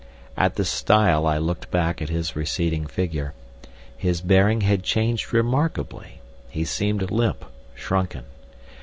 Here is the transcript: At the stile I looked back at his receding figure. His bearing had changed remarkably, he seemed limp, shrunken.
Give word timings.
At 0.35 0.55
the 0.55 0.65
stile 0.65 1.27
I 1.27 1.37
looked 1.37 1.69
back 1.69 2.01
at 2.01 2.09
his 2.09 2.35
receding 2.35 2.87
figure. 2.87 3.35
His 3.95 4.19
bearing 4.19 4.61
had 4.61 4.81
changed 4.81 5.31
remarkably, 5.31 6.21
he 6.49 6.65
seemed 6.65 7.11
limp, 7.11 7.45
shrunken. 7.75 8.23